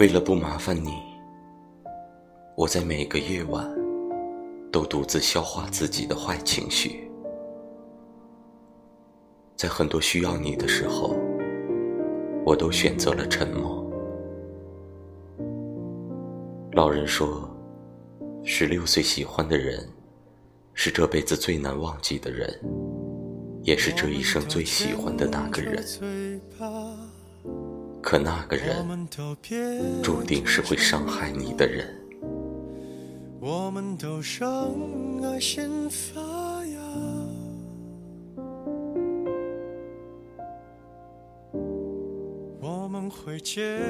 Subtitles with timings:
[0.00, 0.94] 为了不麻烦你，
[2.56, 3.70] 我在每个夜晚
[4.72, 7.06] 都独自消化自己的坏情绪。
[9.56, 11.14] 在很多需要你的时候，
[12.46, 13.86] 我都选择了沉默。
[16.72, 17.54] 老人说，
[18.42, 19.86] 十六岁喜欢的人，
[20.72, 22.58] 是这辈子最难忘记的人，
[23.64, 26.40] 也是这一生最喜欢的那个人。
[28.02, 28.84] 可那个人，
[30.02, 31.94] 注定是会伤害你的人。
[33.40, 34.70] 我们都让
[35.22, 36.78] 爱先发芽，
[42.60, 43.80] 我们会结。